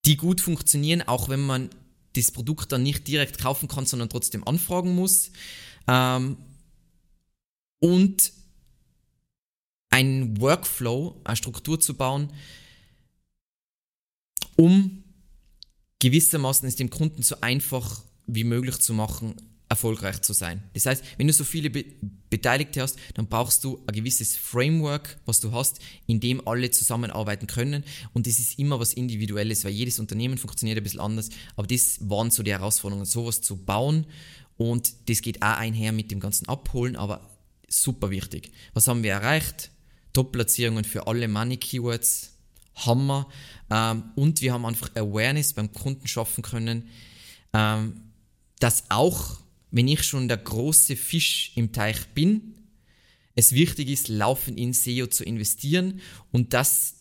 die 0.06 0.18
gut 0.18 0.42
funktionieren, 0.42 1.02
auch 1.02 1.30
wenn 1.30 1.42
man 1.42 1.70
das 2.14 2.32
Produkt 2.32 2.72
dann 2.72 2.84
nicht 2.84 3.08
direkt 3.08 3.40
kaufen 3.40 3.68
kann, 3.68 3.86
sondern 3.86 4.10
trotzdem 4.10 4.48
anfragen 4.48 4.96
muss. 4.96 5.32
Ähm, 5.88 6.38
und 7.80 8.32
einen 9.90 10.40
Workflow, 10.40 11.22
eine 11.24 11.36
Struktur 11.36 11.80
zu 11.80 11.96
bauen, 11.96 12.32
um 14.56 15.04
gewissermaßen 16.00 16.68
es 16.68 16.76
dem 16.76 16.90
Kunden 16.90 17.24
so 17.24 17.42
einfach 17.42 18.04
wie 18.26 18.44
möglich 18.44 18.80
zu 18.80 18.94
machen, 18.94 19.36
erfolgreich 19.74 20.22
zu 20.22 20.34
sein. 20.34 20.63
Das 20.74 20.86
heißt, 20.86 21.03
wenn 21.18 21.27
du 21.27 21.34
so 21.34 21.44
viele 21.44 21.70
Be 21.70 21.86
Beteiligte 22.30 22.82
hast, 22.82 22.98
dann 23.13 23.27
brauchst 23.27 23.63
du 23.63 23.80
ein 23.86 23.94
gewisses 23.94 24.36
Framework, 24.36 25.20
was 25.27 25.39
du 25.39 25.51
hast, 25.51 25.80
in 26.08 26.20
dem 26.20 26.48
alle 26.48 26.72
zusammenarbeiten 26.72 27.46
können. 27.46 27.84
Und 28.13 28.25
das 28.25 28.39
ist 28.39 28.58
immer 28.58 28.80
was 28.80 28.94
Individuelles, 28.94 29.63
weil 29.65 29.72
jedes 29.72 30.00
Unternehmen 30.00 30.39
funktioniert 30.39 30.80
ein 30.80 30.84
bisschen 30.84 31.00
anders. 31.00 31.30
Aber 31.56 31.68
das 31.68 32.00
waren 32.10 32.32
so 32.32 32.42
die 32.42 32.51
Herausforderungen, 32.51 33.06
sowas 33.06 33.42
zu 33.42 33.58
bauen. 33.58 34.08
Und 34.58 34.94
das 35.10 35.22
geht 35.22 35.44
auch 35.44 35.58
einher 35.58 35.92
mit 35.92 36.10
dem 36.10 36.20
ganzen 36.20 36.50
Abholen, 36.50 36.96
aber 36.96 37.22
super 37.68 38.10
wichtig. 38.10 38.51
Was 38.74 38.88
haben 38.88 39.03
wir 39.03 39.12
erreicht? 39.12 39.70
Top-Platzierungen 40.13 40.86
für 40.86 41.06
alle 41.06 41.27
Money-Keywords, 41.27 42.32
Hammer. 42.77 43.30
Ähm, 43.70 44.06
und 44.15 44.42
wir 44.42 44.53
haben 44.53 44.65
einfach 44.65 44.89
Awareness 44.96 45.53
beim 45.53 45.72
Kunden 45.72 46.08
schaffen 46.08 46.42
können. 46.42 46.89
Ähm, 47.53 48.01
dass 48.63 48.86
auch, 48.89 49.43
wenn 49.74 49.88
ich 49.88 50.03
schon 50.03 50.27
der 50.27 50.38
große 50.38 50.96
Fisch 50.96 51.51
im 51.56 51.72
Teich 51.72 52.06
bin, 52.13 52.53
es 53.34 53.53
wichtig 53.53 53.89
ist, 53.89 54.08
laufend 54.08 54.60
in 54.60 54.72
SEO 54.72 55.08
zu 55.08 55.24
investieren 55.24 56.00
und 56.32 56.53
dass 56.53 56.98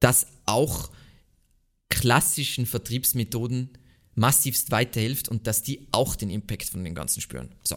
das 0.00 0.26
auch 0.44 0.90
klassischen 1.88 2.66
Vertriebsmethoden 2.66 3.70
massivst 4.14 4.70
weiterhilft 4.70 5.30
und 5.30 5.46
dass 5.46 5.62
die 5.62 5.88
auch 5.92 6.14
den 6.14 6.28
Impact 6.28 6.68
von 6.68 6.84
dem 6.84 6.94
Ganzen 6.94 7.22
spüren. 7.22 7.48
So. 7.64 7.76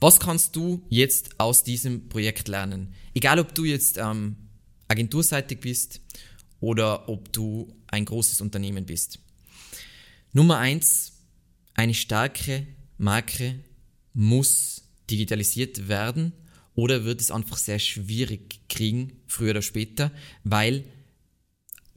Was 0.00 0.18
kannst 0.18 0.56
du 0.56 0.84
jetzt 0.88 1.38
aus 1.38 1.62
diesem 1.62 2.08
Projekt 2.08 2.48
lernen? 2.48 2.92
Egal, 3.14 3.38
ob 3.38 3.54
du 3.54 3.64
jetzt 3.64 3.98
ähm, 3.98 4.34
agenturseitig 4.88 5.60
bist 5.60 6.00
oder 6.58 7.08
ob 7.08 7.32
du 7.32 7.72
ein 7.86 8.04
großes 8.04 8.40
Unternehmen 8.40 8.84
bist. 8.84 9.20
Nummer 10.32 10.58
eins, 10.58 11.15
eine 11.76 11.94
starke 11.94 12.66
Marke 12.98 13.60
muss 14.12 14.88
digitalisiert 15.10 15.88
werden 15.88 16.32
oder 16.74 17.04
wird 17.04 17.20
es 17.20 17.30
einfach 17.30 17.58
sehr 17.58 17.78
schwierig 17.78 18.60
kriegen, 18.68 19.12
früher 19.28 19.50
oder 19.52 19.62
später, 19.62 20.10
weil, 20.42 20.84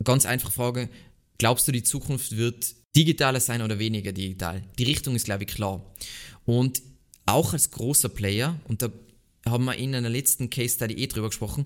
ganz 0.04 0.26
einfache 0.26 0.52
Frage, 0.52 0.90
glaubst 1.38 1.68
du, 1.68 1.72
die 1.72 1.84
Zukunft 1.84 2.36
wird 2.36 2.76
digitaler 2.96 3.40
sein 3.40 3.62
oder 3.62 3.80
weniger 3.80 4.12
digital? 4.12 4.64
Die 4.78 4.84
Richtung 4.84 5.16
ist, 5.16 5.26
glaube 5.26 5.46
ich, 5.46 5.50
klar. 5.50 5.84
Und 6.46 6.82
auch 7.26 7.54
als 7.54 7.72
großer 7.72 8.10
Player, 8.10 8.60
und 8.68 8.82
da 8.82 8.92
haben 9.46 9.66
wir 9.66 9.76
in 9.76 9.96
einer 9.96 10.10
letzten 10.10 10.50
Case 10.50 10.76
Study 10.76 10.96
eh 10.96 11.08
drüber 11.08 11.30
gesprochen, 11.30 11.66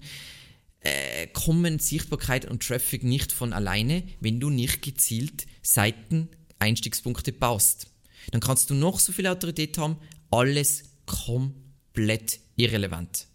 äh, 0.82 1.28
kommen 1.28 1.80
Sichtbarkeit 1.80 2.46
und 2.46 2.62
Traffic 2.62 3.04
nicht 3.04 3.32
von 3.32 3.54
alleine, 3.54 4.04
wenn 4.20 4.40
du 4.40 4.50
nicht 4.50 4.82
gezielt 4.82 5.46
Seiten 5.62 6.30
Einstiegspunkte 6.60 7.32
baust. 7.32 7.93
Dann 8.32 8.42
kannst 8.42 8.70
du 8.70 8.74
noch 8.74 9.00
so 9.00 9.12
viel 9.12 9.28
Autorität 9.28 9.78
haben, 9.78 9.98
alles 10.32 10.84
komplett 11.06 12.40
irrelevant. 12.56 13.28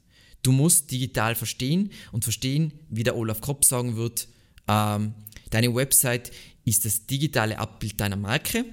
Du 0.43 0.53
musst 0.53 0.91
digital 0.91 1.35
verstehen 1.35 1.91
und 2.13 2.25
verstehen, 2.25 2.73
wie 2.89 3.03
der 3.03 3.17
Olaf 3.17 3.41
Kopp 3.41 3.65
sagen 3.65 3.97
wird, 3.97 4.29
ähm, 4.69 5.15
deine 5.51 5.75
Website 5.75 6.31
ist 6.65 6.85
das 6.85 7.07
digitale 7.07 7.59
Abbild 7.59 8.01
deiner 8.01 8.17
Marke. 8.17 8.65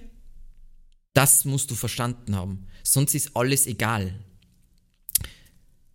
Das 1.14 1.46
musst 1.46 1.72
du 1.72 1.76
verstanden 1.76 2.36
haben, 2.36 2.68
sonst 2.84 3.16
ist 3.16 3.36
alles 3.36 3.68
egal. 3.68 4.20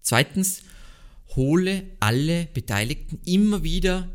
Zweitens, 0.01 0.63
hole 1.37 1.85
alle 2.01 2.47
Beteiligten 2.47 3.21
immer 3.25 3.63
wieder 3.63 4.11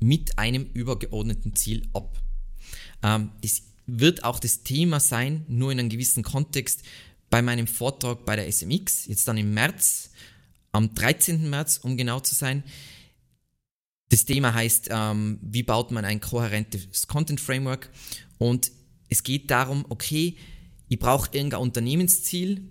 mit 0.00 0.38
einem 0.38 0.64
übergeordneten 0.74 1.54
Ziel 1.54 1.88
ab. 1.92 2.20
Ähm, 3.02 3.30
das 3.42 3.62
wird 3.88 4.22
auch 4.22 4.38
das 4.38 4.62
Thema 4.62 5.00
sein, 5.00 5.44
nur 5.48 5.72
in 5.72 5.80
einem 5.80 5.88
gewissen 5.88 6.22
Kontext, 6.22 6.82
bei 7.30 7.42
meinem 7.42 7.66
Vortrag 7.66 8.24
bei 8.24 8.36
der 8.36 8.50
SMX, 8.50 9.06
jetzt 9.06 9.26
dann 9.26 9.36
im 9.38 9.52
März, 9.52 10.10
am 10.72 10.94
13. 10.94 11.48
März, 11.48 11.78
um 11.82 11.96
genau 11.96 12.20
zu 12.20 12.34
sein. 12.34 12.62
Das 14.10 14.24
Thema 14.24 14.54
heißt, 14.54 14.88
ähm, 14.90 15.38
wie 15.42 15.62
baut 15.62 15.90
man 15.90 16.04
ein 16.04 16.20
kohärentes 16.20 17.06
Content 17.06 17.40
Framework? 17.40 17.90
Und 18.38 18.70
es 19.08 19.22
geht 19.22 19.50
darum, 19.50 19.84
okay, 19.88 20.36
ich 20.88 20.98
brauche 20.98 21.30
irgendein 21.32 21.60
Unternehmensziel, 21.60 22.62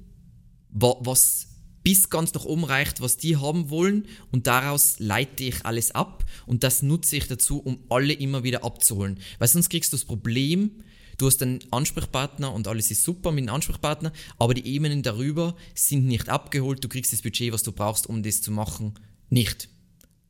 was 0.69 1.47
bis 1.83 2.09
ganz 2.09 2.33
nach 2.33 2.45
oben 2.45 2.65
reicht, 2.65 3.01
was 3.01 3.17
die 3.17 3.37
haben 3.37 3.69
wollen 3.69 4.07
und 4.31 4.45
daraus 4.45 4.99
leite 4.99 5.45
ich 5.45 5.65
alles 5.65 5.91
ab 5.91 6.25
und 6.45 6.63
das 6.63 6.81
nutze 6.81 7.15
ich 7.15 7.27
dazu, 7.27 7.59
um 7.59 7.79
alle 7.89 8.13
immer 8.13 8.43
wieder 8.43 8.63
abzuholen. 8.63 9.19
Weil 9.39 9.47
sonst 9.47 9.69
kriegst 9.69 9.93
du 9.93 9.97
das 9.97 10.05
Problem, 10.05 10.83
Du 11.17 11.25
hast 11.25 11.41
einen 11.41 11.59
Ansprechpartner 11.71 12.53
und 12.53 12.67
alles 12.67 12.91
ist 12.91 13.03
super 13.03 13.31
mit 13.31 13.45
dem 13.45 13.53
Ansprechpartner, 13.53 14.13
aber 14.37 14.53
die 14.53 14.67
Ebenen 14.67 15.01
darüber 15.01 15.55
sind 15.73 16.05
nicht 16.05 16.29
abgeholt. 16.29 16.83
Du 16.83 16.89
kriegst 16.89 17.11
das 17.11 17.23
Budget, 17.23 17.51
was 17.51 17.63
du 17.63 17.71
brauchst, 17.71 18.07
um 18.07 18.21
das 18.21 18.41
zu 18.41 18.51
machen, 18.51 18.93
nicht. 19.29 19.69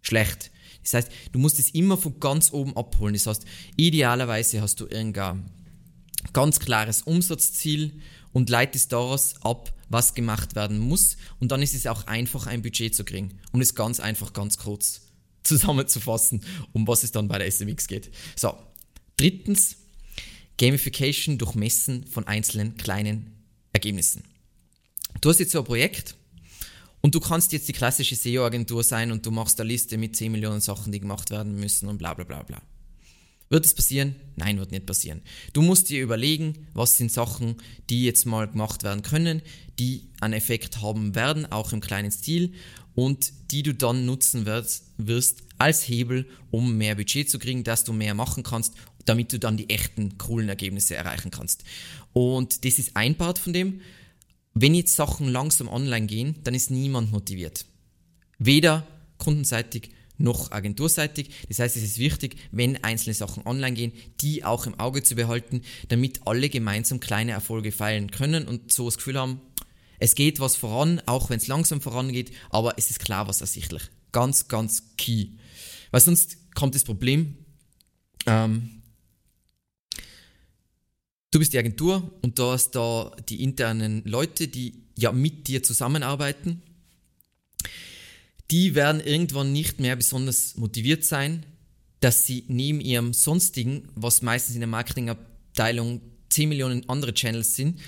schlecht. 0.01 0.51
Das 0.84 0.94
heißt, 0.94 1.12
du 1.34 1.39
musst 1.39 1.60
es 1.60 1.72
immer 1.72 1.98
von 1.98 2.17
ganz 2.22 2.53
oben 2.53 2.77
abholen. 2.77 3.13
Das 3.13 3.27
heißt, 3.27 3.46
idealerweise 3.75 4.62
hast 4.62 4.79
du 4.79 4.86
irgendein 4.86 5.51
ganz 6.32 6.60
klares 6.60 7.01
Umsatzziel 7.01 8.00
und 8.32 8.50
leitest 8.50 8.94
daraus 8.94 9.36
ab, 9.41 9.74
was 9.89 10.13
gemacht 10.13 10.56
werden 10.56 10.79
muss. 10.79 11.17
Und 11.39 11.51
dann 11.51 11.62
ist 11.62 11.75
es 11.75 11.88
auch 11.88 12.08
einfach, 12.08 12.48
ein 12.48 12.62
Budget 12.62 12.96
zu 12.96 13.03
kriegen. 13.03 13.38
Um 13.51 13.60
es 13.60 13.75
ganz 13.75 14.00
einfach, 14.00 14.32
ganz 14.32 14.58
kurz 14.58 15.01
zusammenzufassen, 15.44 16.41
um 16.72 16.88
was 16.88 17.03
es 17.03 17.12
dann 17.12 17.27
bei 17.27 17.38
der 17.38 17.51
SMX 17.51 17.88
geht. 17.88 18.10
So, 18.38 18.56
drittens, 19.17 19.75
Gamification 20.58 21.38
durch 21.38 21.56
Messen 21.56 22.06
von 22.08 22.28
einzelnen 22.28 22.78
kleinen 22.78 23.32
Ergebnissen. 23.74 24.24
Du 25.22 25.30
hast 25.30 25.40
jetzt 25.40 25.52
so 25.52 25.60
ein 25.60 25.66
Projekt 25.66 26.16
und 27.02 27.16
du 27.16 27.20
kannst 27.20 27.54
jetzt 27.54 27.68
die 27.68 27.74
klassische 27.74 28.16
SEO-Agentur 28.16 28.84
sein 28.84 29.12
und 29.12 29.26
du 29.26 29.32
machst 29.32 29.60
eine 29.60 29.70
Liste 29.70 29.98
mit 29.98 30.16
10 30.16 30.32
Millionen 30.32 30.62
Sachen, 30.62 30.92
die 30.92 31.00
gemacht 31.00 31.30
werden 31.30 31.60
müssen 31.60 31.88
und 31.88 31.98
bla 31.98 32.14
bla 32.14 32.24
bla 32.26 32.44
bla. 32.44 32.62
Wird 33.50 33.66
es 33.66 33.74
passieren? 33.74 34.16
Nein, 34.36 34.58
wird 34.58 34.72
nicht 34.72 34.86
passieren. 34.86 35.22
Du 35.54 35.62
musst 35.62 35.90
dir 35.90 36.02
überlegen, 36.02 36.68
was 36.74 36.98
sind 36.98 37.12
Sachen, 37.12 37.56
die 37.90 38.04
jetzt 38.04 38.26
mal 38.26 38.48
gemacht 38.48 38.84
werden 38.84 39.04
können, 39.04 39.42
die 39.80 40.10
einen 40.20 40.34
Effekt 40.34 40.82
haben 40.82 41.16
werden, 41.16 41.50
auch 41.50 41.72
im 41.72 41.80
kleinen 41.80 42.12
Stil 42.12 42.54
und 42.94 43.32
die 43.52 43.64
du 43.64 43.74
dann 43.74 44.06
nutzen 44.06 44.46
wirst, 44.46 44.92
wirst 44.98 45.44
als 45.60 45.88
Hebel, 45.88 46.28
um 46.52 46.78
mehr 46.78 46.96
Budget 46.96 47.30
zu 47.30 47.40
kriegen, 47.40 47.64
dass 47.64 47.86
du 47.86 47.94
mehr 47.94 48.16
machen 48.16 48.44
kannst, 48.44 48.74
damit 49.08 49.34
du 49.34 49.40
dann 49.40 49.58
die 49.58 49.70
echten 49.70 50.18
coolen 50.18 50.50
Ergebnisse 50.50 50.96
erreichen 50.96 51.32
kannst. 51.32 51.64
Und 52.14 52.66
das 52.66 52.80
ist 52.80 52.96
ein 52.96 53.16
Part 53.16 53.40
von 53.40 53.54
dem. 53.54 53.82
Wenn 54.54 54.74
jetzt 54.74 54.96
Sachen 54.96 55.28
langsam 55.30 55.68
online 55.68 56.08
gehen, 56.08 56.36
dann 56.44 56.56
ist 56.56 56.72
niemand 56.72 57.12
motiviert. 57.12 57.66
Weder 58.40 58.86
kundenseitig 59.18 59.92
noch 60.18 60.52
agenturseitig. 60.52 61.30
Das 61.48 61.60
heißt, 61.60 61.78
es 61.78 61.84
ist 61.84 62.00
wichtig, 62.00 62.38
wenn 62.52 62.84
einzelne 62.84 63.14
Sachen 63.14 63.46
online 63.46 63.76
gehen, 63.76 63.92
die 64.22 64.44
auch 64.44 64.66
im 64.66 64.80
Auge 64.80 65.04
zu 65.04 65.16
behalten, 65.16 65.62
damit 65.90 66.26
alle 66.26 66.50
gemeinsam 66.50 67.00
kleine 67.00 67.34
Erfolge 67.34 67.72
feiern 67.72 68.12
können 68.12 68.48
und 68.48 68.72
so 68.72 68.86
das 68.86 68.98
Gefühl 68.98 69.20
haben, 69.20 69.42
es 70.00 70.16
geht 70.16 70.40
was 70.40 70.56
voran, 70.56 71.02
auch 71.06 71.30
wenn 71.30 71.38
es 71.38 71.48
langsam 71.48 71.82
vorangeht, 71.82 72.32
aber 72.50 72.78
es 72.78 72.90
ist 72.90 73.00
klar 73.00 73.28
was 73.28 73.42
ersichtlich. 73.42 73.84
Ganz, 74.12 74.48
ganz 74.48 74.96
key. 74.98 75.30
Weil 75.92 76.02
sonst 76.02 76.54
kommt 76.54 76.76
das 76.76 76.84
Problem, 76.84 77.38
ähm, 78.26 78.82
du 81.38 81.39
bist 81.39 81.53
die 81.53 81.60
Agentur 81.60 82.12
und 82.22 82.38
du 82.39 82.44
hast 82.44 82.72
da 82.72 83.15
die 83.29 83.44
internen 83.44 84.03
Leute, 84.06 84.48
die 84.48 84.84
ja 84.98 85.12
mit 85.12 85.48
dir 85.48 85.63
zusammenarbeiten 85.63 86.62
die 88.51 88.75
werden 88.75 89.01
irgendwann 89.01 89.51
nicht 89.51 89.79
mehr 89.79 89.96
besonders 89.96 90.56
motiviert 90.56 91.03
sein, 91.03 91.46
dass 92.00 92.25
sie 92.25 92.46
neben 92.48 92.79
ihrem 92.79 93.13
sonstigen, 93.13 93.89
was 93.96 94.22
meistens 94.22 94.56
in 94.56 94.62
der 94.62 94.67
Marketingabteilung 94.67 96.01
10 96.29 96.50
Millionen 96.50 96.88
andere 96.89 97.13
Channels 97.13 97.56
sind, 97.56 97.79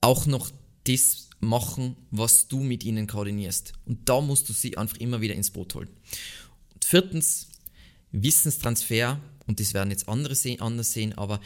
auch 0.00 0.26
noch 0.26 0.50
das 0.84 1.28
machen, 1.40 1.96
was 2.10 2.48
du 2.48 2.60
mit 2.60 2.84
ihnen 2.84 3.06
koordinierst. 3.06 3.74
Und 3.86 4.08
da 4.08 4.20
musst 4.20 4.48
du 4.48 4.52
sie 4.52 4.76
einfach 4.76 4.96
immer 4.96 5.20
wieder 5.20 5.34
ins 5.34 5.50
Boot 5.50 5.74
holen. 5.74 5.90
Und 6.74 6.84
viertens, 6.84 7.48
Wissenstransfer, 8.12 9.20
und 9.46 9.60
das 9.60 9.74
werden 9.74 9.90
jetzt 9.90 10.08
andere 10.08 10.34
sehen, 10.34 10.60
anders 10.60 10.92
sehen, 10.92 11.12
aber 11.12 11.40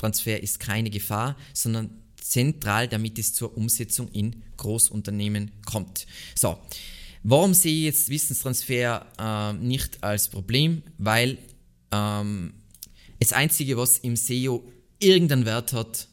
Wissenstransfer 0.00 0.42
ist 0.42 0.60
keine 0.60 0.90
Gefahr, 0.90 1.36
sondern 1.52 1.90
zentral, 2.16 2.88
damit 2.88 3.18
es 3.18 3.34
zur 3.34 3.56
Umsetzung 3.56 4.08
in 4.08 4.42
Großunternehmen 4.56 5.50
kommt. 5.66 6.06
So, 6.34 6.58
Warum 7.22 7.52
sehe 7.52 7.76
ich 7.76 7.84
jetzt 7.84 8.08
Wissenstransfer 8.08 9.06
äh, 9.18 9.52
nicht 9.52 10.02
als 10.02 10.30
Problem? 10.30 10.82
Weil 10.96 11.36
ähm, 11.92 12.54
das 13.18 13.34
Einzige, 13.34 13.76
was 13.76 13.98
im 13.98 14.16
SEO 14.16 14.66
irgendeinen 14.98 15.44
Wert 15.44 15.74
hat, 15.74 16.08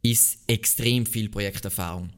ist 0.00 0.38
extrem 0.46 1.04
viel 1.04 1.28
Projekterfahrung. 1.28 2.14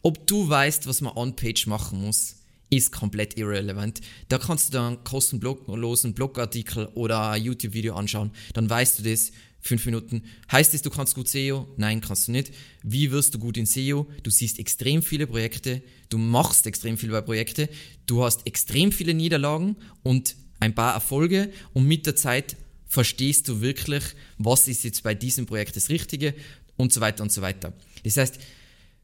Ob 0.00 0.26
du 0.26 0.48
weißt, 0.48 0.86
was 0.86 1.02
man 1.02 1.14
on-page 1.14 1.66
machen 1.66 2.00
muss, 2.00 2.36
ist 2.70 2.90
komplett 2.90 3.36
irrelevant. 3.36 4.00
Da 4.30 4.38
kannst 4.38 4.68
du 4.68 4.78
dann 4.78 5.04
kostenlosen 5.04 6.14
Blogartikel 6.14 6.86
oder 6.94 7.36
YouTube-Video 7.36 7.96
anschauen, 7.96 8.30
dann 8.54 8.70
weißt 8.70 9.00
du 9.00 9.02
das, 9.02 9.30
fünf 9.64 9.86
Minuten. 9.86 10.22
Heißt 10.52 10.74
es, 10.74 10.82
du 10.82 10.90
kannst 10.90 11.14
gut 11.14 11.26
SEO? 11.26 11.66
Nein, 11.78 12.02
kannst 12.02 12.28
du 12.28 12.32
nicht. 12.32 12.52
Wie 12.82 13.10
wirst 13.10 13.34
du 13.34 13.38
gut 13.38 13.56
in 13.56 13.64
SEO? 13.64 14.06
Du 14.22 14.30
siehst 14.30 14.58
extrem 14.58 15.02
viele 15.02 15.26
Projekte, 15.26 15.82
du 16.10 16.18
machst 16.18 16.66
extrem 16.66 16.98
viele 16.98 17.20
Projekte, 17.22 17.70
du 18.04 18.22
hast 18.22 18.46
extrem 18.46 18.92
viele 18.92 19.14
Niederlagen 19.14 19.76
und 20.02 20.36
ein 20.60 20.74
paar 20.74 20.92
Erfolge 20.92 21.50
und 21.72 21.86
mit 21.86 22.04
der 22.04 22.14
Zeit 22.14 22.56
verstehst 22.86 23.48
du 23.48 23.62
wirklich, 23.62 24.04
was 24.36 24.68
ist 24.68 24.84
jetzt 24.84 25.02
bei 25.02 25.14
diesem 25.14 25.46
Projekt 25.46 25.76
das 25.76 25.88
Richtige 25.88 26.34
und 26.76 26.92
so 26.92 27.00
weiter 27.00 27.22
und 27.22 27.32
so 27.32 27.40
weiter. 27.40 27.72
Das 28.04 28.18
heißt, 28.18 28.38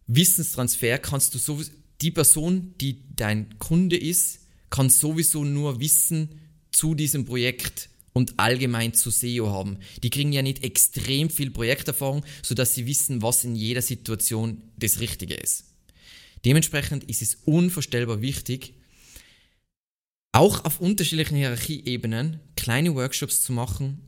Wissenstransfer 0.08 0.98
kannst 0.98 1.34
du 1.34 1.38
so, 1.38 1.60
die 2.02 2.10
Person, 2.10 2.74
die 2.80 3.02
dein 3.16 3.58
Kunde 3.58 3.96
ist, 3.96 4.40
kann 4.68 4.90
sowieso 4.90 5.42
nur 5.42 5.80
Wissen 5.80 6.28
zu 6.70 6.94
diesem 6.94 7.24
Projekt 7.24 7.88
und 8.12 8.38
allgemein 8.38 8.94
zu 8.94 9.10
SEO 9.10 9.50
haben. 9.50 9.78
Die 10.02 10.10
kriegen 10.10 10.32
ja 10.32 10.42
nicht 10.42 10.64
extrem 10.64 11.30
viel 11.30 11.50
Projekterfahrung, 11.50 12.24
sodass 12.42 12.74
sie 12.74 12.86
wissen, 12.86 13.22
was 13.22 13.44
in 13.44 13.54
jeder 13.54 13.82
Situation 13.82 14.62
das 14.76 15.00
Richtige 15.00 15.34
ist. 15.34 15.64
Dementsprechend 16.44 17.04
ist 17.04 17.22
es 17.22 17.38
unvorstellbar 17.44 18.22
wichtig, 18.22 18.74
auch 20.32 20.64
auf 20.64 20.80
unterschiedlichen 20.80 21.36
Hierarchieebenen 21.36 22.40
kleine 22.56 22.94
Workshops 22.94 23.42
zu 23.42 23.52
machen, 23.52 24.00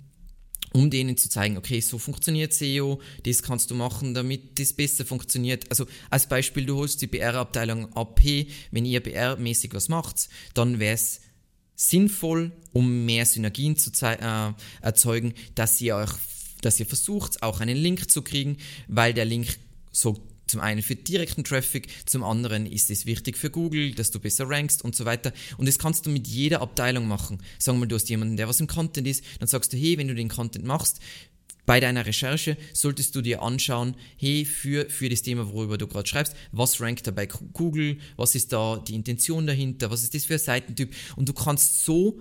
um 0.73 0.89
denen 0.89 1.17
zu 1.17 1.29
zeigen, 1.29 1.59
okay, 1.59 1.81
so 1.81 1.99
funktioniert 1.99 2.53
SEO, 2.55 3.01
das 3.25 3.43
kannst 3.43 3.71
du 3.71 3.75
machen, 3.75 4.15
damit 4.15 4.59
das 4.59 4.73
besser 4.73 5.05
funktioniert. 5.05 5.71
Also 5.71 5.87
als 6.11 6.29
Beispiel, 6.29 6.65
du 6.65 6.77
holst 6.77 7.03
die 7.03 7.07
BR-Abteilung 7.09 7.93
AP, 7.95 8.47
wenn 8.71 8.85
ihr 8.85 9.03
BR-mäßig 9.03 9.75
was 9.75 9.89
macht, 9.89 10.29
dann 10.55 10.79
wäre 10.79 10.95
es 10.95 11.21
sinnvoll, 11.75 12.53
um 12.73 13.05
mehr 13.05 13.27
Synergien 13.27 13.77
zu 13.77 13.91
äh, 14.05 14.53
erzeugen, 14.81 15.35
dass 15.55 15.81
ihr 15.81 15.97
euch, 15.97 16.11
dass 16.61 16.79
ihr 16.79 16.87
versucht, 16.87 17.43
auch 17.43 17.61
einen 17.61 17.77
Link 17.77 18.11
zu 18.11 18.23
kriegen, 18.23 18.59
weil 18.89 19.15
der 19.15 19.25
Link 19.25 19.59
so 19.91 20.17
zum 20.47 20.61
einen 20.61 20.83
für 20.83 20.97
direkten 20.97 21.45
Traffic, 21.45 21.89
zum 22.05 22.23
anderen 22.23 22.67
ist 22.67 22.91
es 22.91 23.07
wichtig 23.07 23.39
für 23.39 23.51
Google, 23.51 23.93
dass 23.93 24.11
du 24.11 24.21
besser 24.21 24.49
rankst 24.51 24.83
und 24.85 24.95
so 24.95 25.07
weiter. 25.07 25.33
Und 25.57 25.67
das 25.67 25.79
kannst 25.79 26.05
du 26.05 26.11
mit 26.11 26.29
jeder 26.29 26.61
Abteilung 26.61 27.09
machen. 27.09 27.43
Sagen 27.59 27.81
wir, 27.81 27.87
du 27.87 27.95
hast 27.95 28.11
jemanden, 28.11 28.37
der 28.37 28.49
was 28.49 28.61
im 28.61 28.67
Content 28.67 29.07
ist, 29.07 29.25
dann 29.39 29.49
sagst 29.49 29.73
du, 29.73 29.79
hey, 29.79 29.97
wenn 29.97 30.09
du 30.09 30.15
den 30.15 30.29
Content 30.29 30.67
machst, 30.67 31.01
bei 31.65 31.79
deiner 31.79 32.07
Recherche 32.07 32.57
solltest 32.73 33.15
du 33.15 33.23
dir 33.23 33.43
anschauen, 33.43 33.95
hey, 34.17 34.45
für, 34.45 34.91
für 34.91 35.09
das 35.09 35.23
Thema, 35.23 35.53
worüber 35.53 35.79
du 35.79 35.87
gerade 35.87 36.09
schreibst, 36.09 36.35
was 36.51 36.81
rankt 36.81 37.07
da 37.07 37.13
bei 37.13 37.27
Google, 37.27 37.99
was 38.17 38.35
ist 38.35 38.53
da 38.53 38.79
die 38.79 38.95
Intention 38.95 39.47
dahinter, 39.47 39.91
was 39.91 40.03
ist 40.03 40.15
das 40.15 40.25
für 40.25 40.35
ein 40.35 40.41
Seitentyp 40.41 40.95
und 41.17 41.29
du 41.29 41.33
kannst 41.33 41.85
so 41.85 42.19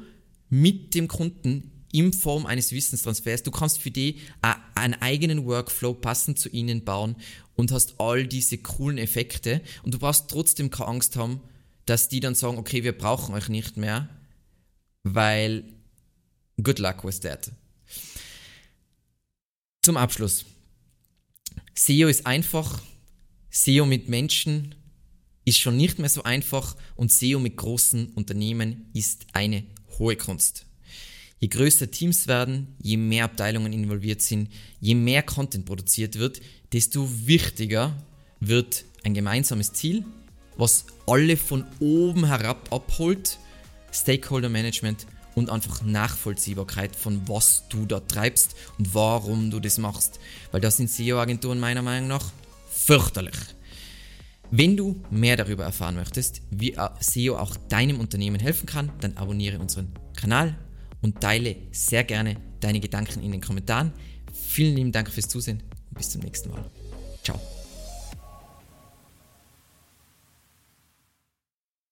mit 0.49 0.93
dem 0.93 1.08
Kunden 1.08 1.71
in 1.91 2.13
Form 2.13 2.45
eines 2.45 2.71
Wissenstransfers, 2.71 3.43
du 3.43 3.51
kannst 3.51 3.82
für 3.82 3.91
die 3.91 4.19
einen 4.75 4.93
eigenen 4.95 5.45
Workflow 5.45 5.93
passend 5.93 6.39
zu 6.39 6.49
ihnen 6.49 6.86
bauen 6.86 7.15
und 7.56 7.71
hast 7.71 7.95
all 7.99 8.27
diese 8.27 8.58
coolen 8.60 8.97
Effekte 8.97 9.62
und 9.84 9.93
du 9.93 9.99
brauchst 9.99 10.30
trotzdem 10.30 10.69
keine 10.69 10.89
Angst 10.89 11.15
haben, 11.15 11.41
dass 11.86 12.10
die 12.10 12.19
dann 12.19 12.36
sagen, 12.36 12.58
okay, 12.58 12.84
wir 12.84 12.97
brauchen 12.97 13.34
euch 13.34 13.49
nicht 13.49 13.75
mehr, 13.75 14.08
weil 15.04 15.63
good 16.62 16.80
luck 16.80 17.04
with 17.04 17.19
that. 17.21 17.51
Zum 19.84 19.98
Abschluss. 19.98 20.46
SEO 21.74 22.08
ist 22.08 22.28
einfach. 22.28 22.84
SEO 23.50 23.88
mit 23.88 24.10
Menschen 24.10 24.76
ist 25.44 25.58
schon 25.58 25.76
nicht 25.76 25.98
mehr 25.98 26.08
so 26.08 26.22
einfach 26.22 26.76
und 26.96 27.12
SEO 27.12 27.39
mit 27.39 27.58
großen 27.58 28.10
Unternehmen 28.10 28.91
ist 28.94 29.26
eine 29.34 29.63
hohe 29.98 30.15
Kunst. 30.17 30.67
Je 31.39 31.48
größer 31.48 31.89
Teams 31.89 32.28
werden, 32.28 32.76
je 32.80 32.96
mehr 32.96 33.26
Abteilungen 33.26 33.74
involviert 33.74 34.22
sind, 34.22 34.50
je 34.80 34.94
mehr 34.94 35.24
Content 35.24 35.65
produziert 35.65 36.20
wird, 36.20 36.41
desto 36.72 37.10
wichtiger 37.26 37.98
wird 38.39 38.86
ein 39.04 39.15
gemeinsames 39.15 39.74
Ziel, 39.74 40.06
was 40.58 40.86
alle 41.08 41.38
von 41.38 41.65
oben 41.80 42.28
herab 42.28 42.72
abholt, 42.72 43.39
Stakeholder 43.91 44.50
Management 44.50 45.08
und 45.36 45.50
einfach 45.50 45.82
Nachvollziehbarkeit 45.84 46.96
von 46.96 47.28
was 47.28 47.63
du 47.70 47.86
da 47.86 48.00
treibst 48.00 48.56
und 48.78 48.94
warum 48.94 49.52
du 49.52 49.60
das 49.60 49.78
machst. 49.78 50.20
Weil 50.52 50.62
das 50.62 50.78
sind 50.78 50.89
SEO-Agenturen 50.89 51.60
meiner 51.60 51.82
Meinung 51.82 52.10
nach 52.10 52.32
fürchterlich. 52.70 53.36
Wenn 54.54 54.76
du 54.76 55.02
mehr 55.10 55.38
darüber 55.38 55.63
erfahren 55.63 55.96
möchtest, 55.96 56.41
wie 56.50 56.76
SEO 57.00 57.38
auch 57.38 57.56
deinem 57.70 58.02
Unternehmen 58.02 58.39
helfen 58.39 58.65
kann, 58.65 58.91
dann 59.00 59.15
abonniere 59.15 59.60
unseren 59.60 59.94
Kanal 60.15 60.58
und 61.02 61.22
teile 61.22 61.56
sehr 61.72 62.04
gerne 62.04 62.36
deine 62.60 62.82
Gedanken 62.82 63.24
in 63.24 63.32
den 63.32 63.41
Kommentaren. 63.41 63.94
Vielen 64.34 64.76
lieben 64.76 64.91
Dank 64.91 65.10
fürs 65.10 65.30
Zusehen 65.30 65.63
und 65.89 65.98
bis 65.98 66.10
zum 66.10 66.22
nächsten 66.22 66.52
Mal. 66.52 66.65
Ciao. 67.24 67.39